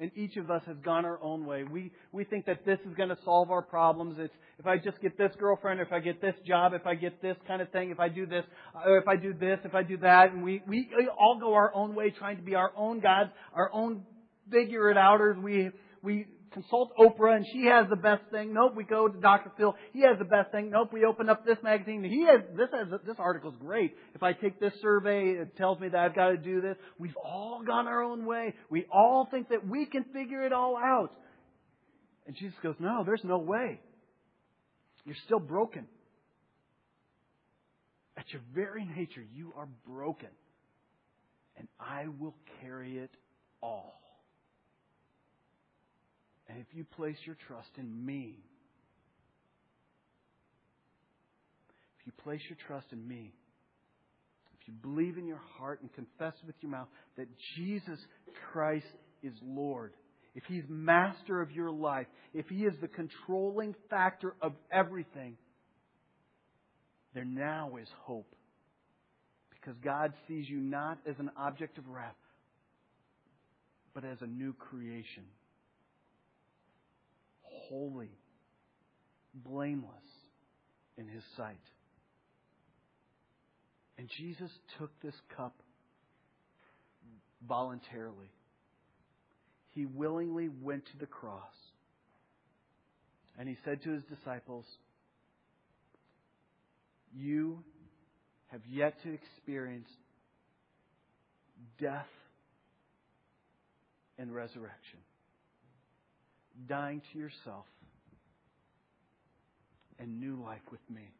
[0.00, 1.62] And each of us has gone our own way.
[1.62, 4.16] We, we think that this is going to solve our problems.
[4.18, 7.20] It's if I just get this girlfriend, if I get this job, if I get
[7.20, 8.44] this kind of thing, if I do this,
[8.86, 10.32] or if I do this, if I do that.
[10.32, 13.70] And we, we all go our own way trying to be our own gods, our
[13.72, 14.02] own
[14.50, 15.36] figure it outers.
[15.36, 15.70] We,
[16.02, 18.52] we consult Oprah and she has the best thing.
[18.52, 19.52] Nope, we go to Dr.
[19.56, 19.74] Phil.
[19.92, 20.70] He has the best thing.
[20.70, 22.02] Nope, we open up this magazine.
[22.04, 23.94] He has this has this article's great.
[24.14, 26.76] If I take this survey, it tells me that I've got to do this.
[26.98, 28.54] We've all gone our own way.
[28.68, 31.12] We all think that we can figure it all out.
[32.26, 33.80] And Jesus goes, "No, there's no way.
[35.04, 35.86] You're still broken.
[38.16, 40.28] At your very nature, you are broken.
[41.56, 43.10] And I will carry it
[43.62, 44.09] all."
[46.50, 48.40] And if you place your trust in me,
[52.00, 53.32] if you place your trust in me,
[54.60, 58.00] if you believe in your heart and confess with your mouth that Jesus
[58.52, 58.86] Christ
[59.22, 59.92] is Lord,
[60.34, 65.36] if He's master of your life, if He is the controlling factor of everything,
[67.14, 68.34] there now is hope.
[69.50, 72.14] Because God sees you not as an object of wrath,
[73.94, 75.24] but as a new creation
[77.50, 78.10] holy,
[79.34, 79.90] blameless
[80.96, 81.56] in His sight.
[83.98, 85.54] And Jesus took this cup
[87.46, 88.30] voluntarily.
[89.72, 91.42] He willingly went to the cross.
[93.38, 94.64] And he said to his disciples,
[97.14, 97.62] You
[98.48, 99.88] have yet to experience
[101.78, 102.08] death
[104.18, 104.98] and resurrection
[106.68, 107.66] dying to yourself
[109.98, 111.12] and new life with me.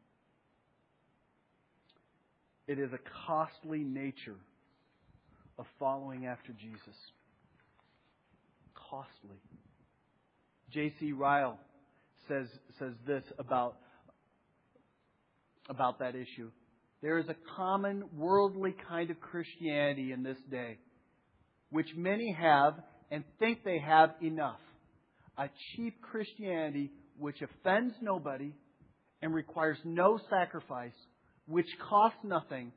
[2.67, 4.37] It is a costly nature
[5.57, 6.95] of following after Jesus.
[8.89, 9.37] Costly.
[10.71, 11.11] J.C.
[11.11, 11.59] Ryle
[12.27, 12.47] says,
[12.79, 13.77] says this about,
[15.69, 16.49] about that issue.
[17.01, 20.77] There is a common worldly kind of Christianity in this day,
[21.71, 22.75] which many have
[23.09, 24.59] and think they have enough
[25.41, 28.53] a cheap Christianity which offends nobody
[29.23, 30.93] and requires no sacrifice,
[31.47, 32.71] which costs nothing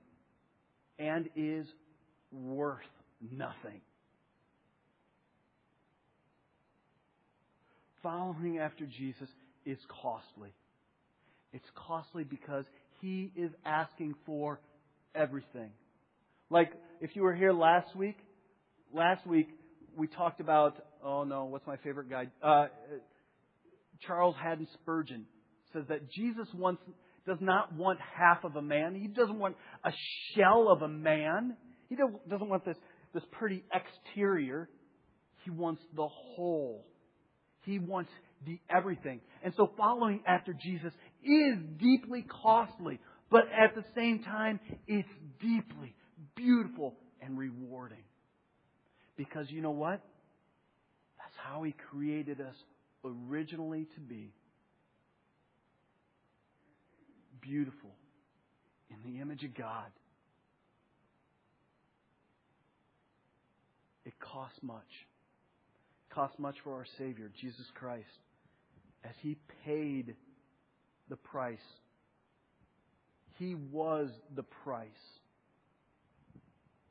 [0.98, 1.66] and is
[2.33, 2.81] worth
[3.20, 3.81] nothing.
[8.02, 9.29] Following after Jesus
[9.67, 10.54] is costly.
[11.52, 12.65] It's costly because
[13.02, 14.58] he is asking for
[15.15, 15.71] everything.
[16.48, 18.17] Like if you were here last week,
[18.92, 19.48] last week
[19.96, 22.27] we talked about, oh no, what's my favorite guy?
[22.42, 22.67] Uh,
[24.07, 25.27] Charles Haddon Spurgeon
[25.73, 26.83] says that Jesus wants,
[27.27, 28.94] does not want half of a man.
[28.94, 29.90] He doesn't want a
[30.35, 31.57] shell of a man.
[31.88, 32.77] He doesn't want this,
[33.13, 34.69] this pretty exterior.
[35.44, 36.87] He wants the whole.
[37.65, 38.11] He wants
[38.46, 39.21] the everything.
[39.42, 40.92] And so following after Jesus
[41.23, 42.98] is deeply costly,
[43.31, 45.09] but at the same time, it's
[45.40, 45.94] deeply
[46.37, 48.05] beautiful and rewarding.
[49.17, 50.00] Because you know what?
[51.45, 52.57] How He created us
[53.05, 54.33] originally to be.
[57.45, 57.90] beautiful
[58.90, 59.90] in the image of God.
[64.05, 64.81] It costs much.
[66.11, 68.07] It costs much for our Savior, Jesus Christ,
[69.05, 70.15] as He paid
[71.09, 71.59] the price.
[73.38, 74.88] He was the price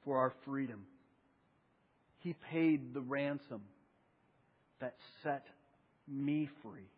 [0.04, 0.86] for our freedom.
[2.20, 3.62] He paid the ransom
[4.84, 5.46] that set
[6.10, 6.90] me free.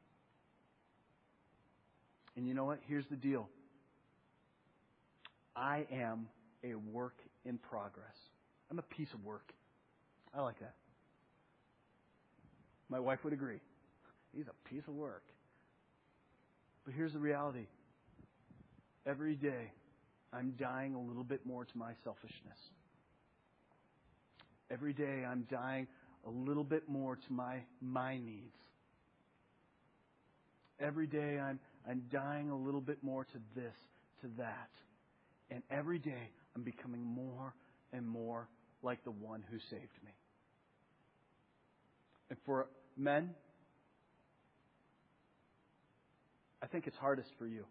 [2.35, 2.79] And you know what?
[2.87, 3.47] Here's the deal
[5.55, 6.27] I am
[6.63, 7.13] a work
[7.45, 8.15] in progress.
[8.71, 9.53] I'm a piece of work.
[10.33, 10.73] I like that.
[12.89, 13.59] My wife would agree.
[14.35, 15.23] He's a piece of work.
[16.85, 17.67] But here's the reality
[19.05, 19.71] every day,
[20.33, 22.57] I'm dying a little bit more to my selfishness.
[24.71, 25.87] Every day, I'm dying
[26.25, 28.55] a little bit more to my, my needs.
[30.79, 31.59] Every day, I'm,
[31.89, 33.73] I'm dying a little bit more to this,
[34.21, 34.69] to that.
[35.49, 37.53] And every day, I'm becoming more
[37.93, 38.49] and more
[38.81, 40.11] like the one who saved me.
[42.29, 42.67] And for
[42.97, 43.31] men,
[46.61, 47.65] I think it's hardest for you.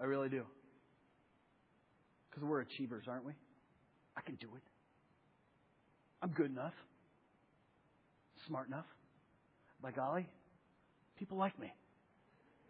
[0.00, 0.44] I really do.
[2.30, 3.32] Because we're achievers, aren't we?
[4.16, 4.62] I can do it.
[6.24, 6.72] I'm good enough.
[8.46, 8.86] Smart enough.
[9.82, 10.26] By golly,
[11.18, 11.70] people like me.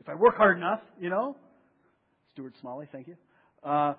[0.00, 1.36] If I work hard enough, you know.
[2.32, 3.14] Stuart Smalley, thank you.
[3.62, 3.94] Uh,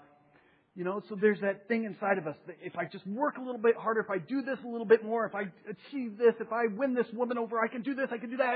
[0.75, 3.39] you know, so there's that thing inside of us that if I just work a
[3.39, 6.33] little bit harder, if I do this a little bit more, if I achieve this,
[6.41, 8.55] if I win this woman over, I can do this, I can do that.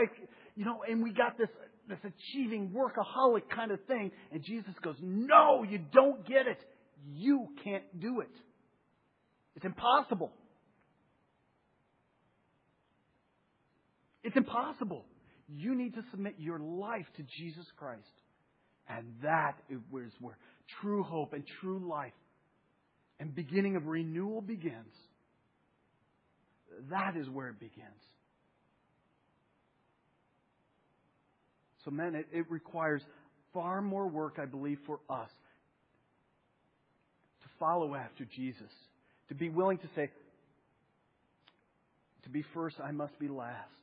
[0.57, 1.47] You know, and we got this
[1.87, 4.11] this achieving workaholic kind of thing.
[4.33, 6.59] And Jesus goes, No, you don't get it.
[7.13, 8.35] You can't do it.
[9.55, 10.33] It's impossible.
[14.23, 15.05] It's impossible.
[15.47, 18.01] You need to submit your life to Jesus Christ.
[18.87, 20.37] And that is where
[20.81, 22.13] true hope and true life
[23.19, 24.93] and beginning of renewal begins.
[26.89, 27.85] That is where it begins.
[31.85, 33.01] So, men, it, it requires
[33.53, 35.29] far more work, I believe, for us
[37.41, 38.71] to follow after Jesus,
[39.29, 40.09] to be willing to say,
[42.23, 43.78] to be first, I must be last.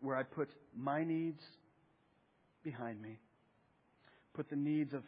[0.00, 1.42] Where I put my needs
[2.62, 3.18] behind me,
[4.34, 5.02] put the needs of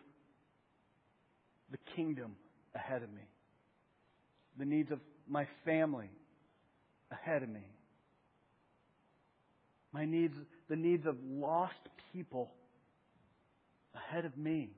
[1.71, 2.37] the kingdom
[2.75, 3.23] ahead of me,
[4.59, 6.11] the needs of my family
[7.11, 7.67] ahead of me,
[9.93, 10.37] my needs,
[10.69, 12.51] the needs of lost people
[13.95, 14.71] ahead of me,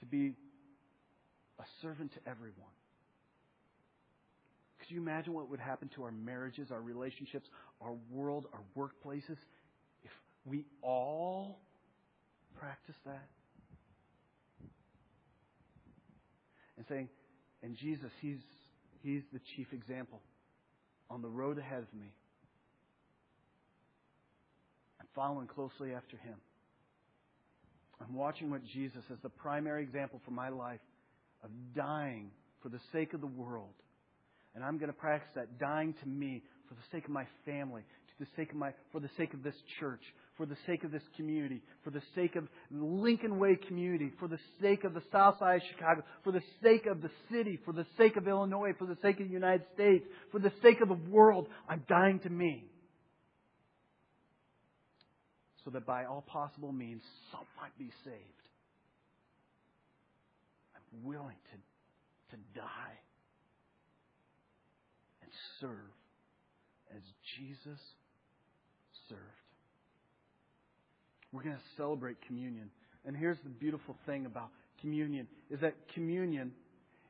[0.00, 0.34] to be
[1.58, 2.72] a servant to everyone.
[4.92, 7.48] You imagine what would happen to our marriages, our relationships,
[7.80, 9.38] our world, our workplaces
[10.04, 10.10] if
[10.44, 11.60] we all
[12.58, 13.28] practice that?
[16.76, 17.08] And saying,
[17.62, 18.40] and Jesus, He's,
[19.02, 20.20] he's the chief example
[21.08, 22.12] on the road ahead of me.
[25.00, 26.36] I'm following closely after Him.
[27.98, 30.80] I'm watching what Jesus, as the primary example for my life
[31.42, 32.30] of dying
[32.62, 33.74] for the sake of the world,
[34.54, 37.82] and I'm going to practice that dying to me for the sake of my family,
[37.82, 40.02] to the sake of my, for the sake of this church,
[40.36, 44.28] for the sake of this community, for the sake of the Lincoln Way community, for
[44.28, 47.72] the sake of the South Side of Chicago, for the sake of the city, for
[47.72, 50.88] the sake of Illinois, for the sake of the United States, for the sake of
[50.88, 51.48] the world.
[51.68, 52.64] I'm dying to me.
[55.64, 58.16] So that by all possible means, some might be saved.
[60.74, 62.98] I'm willing to, to die
[65.60, 65.92] serve
[66.94, 67.02] as
[67.36, 67.80] Jesus
[69.08, 69.20] served.
[71.32, 72.70] We're going to celebrate communion.
[73.06, 76.52] And here's the beautiful thing about communion is that communion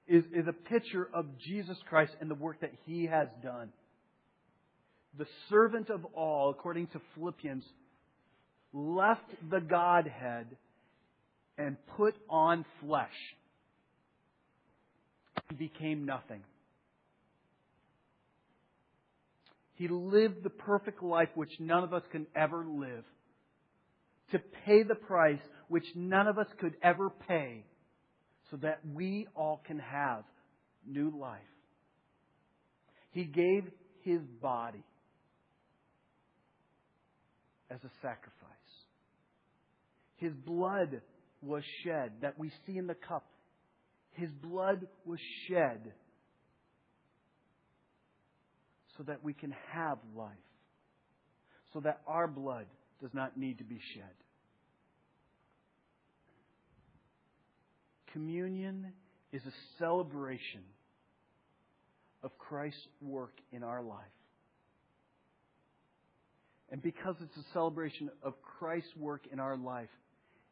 [0.06, 3.70] is, is a picture of Jesus Christ and the work that he has done.
[5.18, 7.64] The servant of all, according to Philippians,
[8.72, 10.46] left the Godhead
[11.58, 13.10] and put on flesh.
[15.50, 16.42] He became nothing.
[19.83, 23.03] He lived the perfect life which none of us can ever live.
[24.30, 27.64] To pay the price which none of us could ever pay
[28.49, 30.22] so that we all can have
[30.87, 31.41] new life.
[33.11, 33.64] He gave
[34.05, 34.85] his body
[37.68, 38.30] as a sacrifice.
[40.14, 41.01] His blood
[41.41, 43.26] was shed that we see in the cup.
[44.12, 45.18] His blood was
[45.49, 45.93] shed
[48.97, 50.32] so that we can have life,
[51.72, 52.66] so that our blood
[53.01, 54.14] does not need to be shed.
[58.12, 58.93] Communion
[59.32, 60.62] is a celebration
[62.22, 64.05] of Christ's work in our life.
[66.70, 69.90] And because it's a celebration of Christ's work in our life,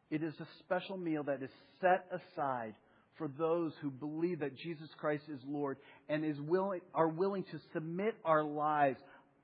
[0.09, 2.75] it is a special meal that is set aside
[3.17, 5.77] for those who believe that Jesus Christ is Lord
[6.09, 8.99] and is willing, are willing to submit our lives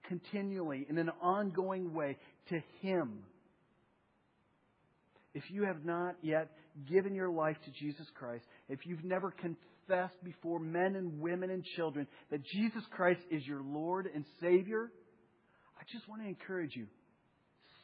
[0.07, 2.17] continually in an ongoing way
[2.49, 3.19] to Him.
[5.33, 6.49] If you have not yet
[6.89, 11.63] given your life to Jesus Christ, if you've never confessed before men and women and
[11.75, 14.91] children that Jesus Christ is your Lord and Savior,
[15.79, 16.87] I just want to encourage you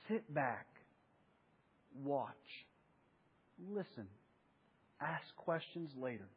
[0.07, 0.65] sit back,
[2.03, 2.27] watch,
[3.69, 4.07] listen,
[5.03, 6.27] ask questions later.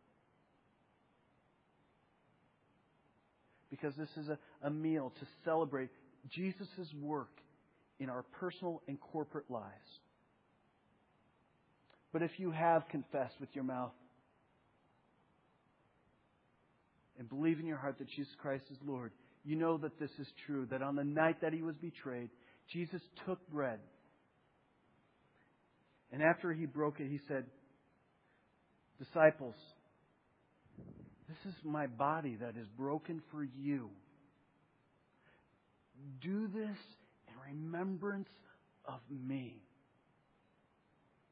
[3.71, 5.91] Because this is a, a meal to celebrate
[6.31, 7.31] Jesus' work
[7.99, 10.01] in our personal and corporate lives.
[12.13, 13.93] But if you have confessed with your mouth
[17.19, 19.13] and believe in your heart that Jesus Christ is Lord,
[19.45, 22.31] you know that this is true, that on the night that he was betrayed,
[22.73, 23.79] Jesus took bread.
[26.13, 27.45] And after he broke it, he said,
[28.99, 29.55] Disciples,
[31.29, 33.91] this is my body that is broken for you.
[36.23, 36.79] Do this
[37.29, 38.29] in remembrance
[38.87, 39.61] of me,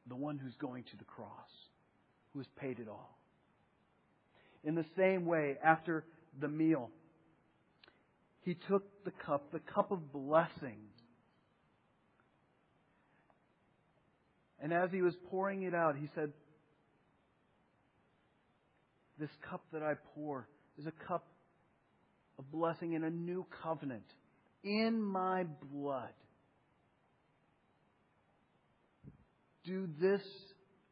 [0.07, 1.29] the one who's going to the cross,
[2.33, 3.17] who has paid it all.
[4.63, 6.03] In the same way, after
[6.39, 6.89] the meal,
[8.41, 10.77] he took the cup, the cup of blessing.
[14.61, 16.31] And as he was pouring it out, he said,
[19.19, 20.47] This cup that I pour
[20.77, 21.25] is a cup
[22.37, 24.03] of blessing in a new covenant
[24.63, 26.13] in my blood.
[29.63, 30.21] Do this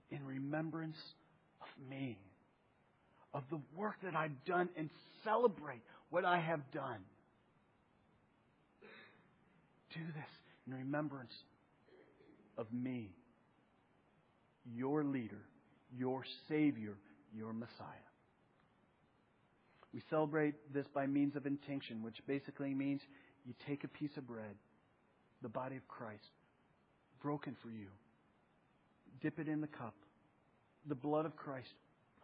[0.10, 0.98] in remembrance
[1.62, 2.18] of me,
[3.34, 4.90] of the work that I've done, and
[5.24, 7.02] celebrate what I have done.
[9.94, 10.30] Do this
[10.66, 11.34] in remembrance
[12.58, 13.12] of me,
[14.66, 15.42] your leader,
[15.96, 16.96] your Savior,
[17.36, 18.13] your Messiah.
[19.94, 23.02] We celebrate this by means of intinction, which basically means
[23.46, 24.56] you take a piece of bread,
[25.42, 26.32] the body of Christ,
[27.22, 27.88] broken for you,
[29.22, 29.94] dip it in the cup,
[30.88, 31.70] the blood of Christ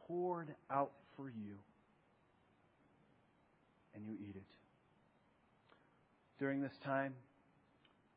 [0.08, 1.58] poured out for you,
[3.94, 4.44] and you eat it.
[6.40, 7.14] During this time,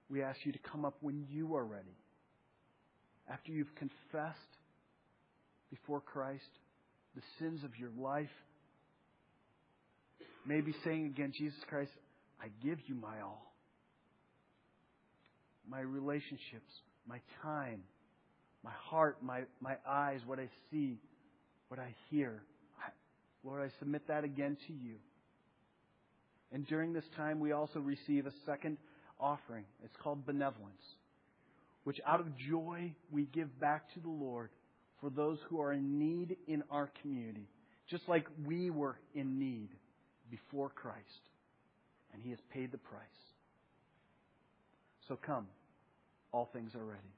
[0.09, 1.97] we ask you to come up when you are ready.
[3.31, 4.39] After you've confessed
[5.71, 6.49] before Christ
[7.15, 8.31] the sins of your life,
[10.47, 11.91] maybe saying again, Jesus Christ,
[12.41, 13.53] I give you my all.
[15.69, 16.71] My relationships,
[17.07, 17.83] my time,
[18.65, 20.99] my heart, my, my eyes, what I see,
[21.69, 22.43] what I hear.
[23.45, 24.97] Lord, I submit that again to you.
[26.53, 28.77] And during this time, we also receive a second
[29.19, 29.65] offering.
[29.85, 30.83] It's called benevolence,
[31.85, 34.51] which out of joy we give back to the Lord
[35.01, 37.49] for those who are in need in our community,
[37.89, 39.71] just like we were in need
[40.33, 41.29] before Christ
[42.15, 43.03] and he has paid the price.
[45.07, 45.47] So come,
[46.33, 47.13] all things are ready.